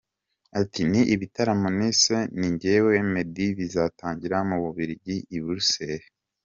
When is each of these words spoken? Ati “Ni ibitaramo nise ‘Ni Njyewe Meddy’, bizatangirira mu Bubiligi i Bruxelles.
Ati 0.61 0.81
“Ni 0.91 1.01
ibitaramo 1.13 1.67
nise 1.77 2.15
‘Ni 2.37 2.47
Njyewe 2.53 2.91
Meddy’, 3.13 3.49
bizatangirira 3.59 4.37
mu 4.49 4.57
Bubiligi 4.63 5.15
i 5.37 5.37
Bruxelles. 5.43 6.05